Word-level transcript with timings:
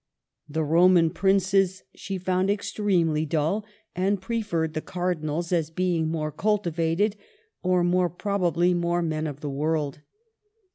The 0.49 0.63
Roman 0.63 1.11
princes 1.11 1.83
she 1.93 2.17
found 2.17 2.49
extremely 2.49 3.23
dull, 3.23 3.63
and 3.95 4.19
preferred 4.19 4.73
the 4.73 4.81
cardinals, 4.81 5.51
as 5.51 5.69
being 5.69 6.07
more 6.09 6.31
culti 6.31 6.73
vated, 6.73 7.15
or 7.61 7.83
more 7.83 8.09
probably 8.09 8.73
more 8.73 9.03
men 9.03 9.27
of 9.27 9.41
the 9.41 9.49
world. 9.51 9.99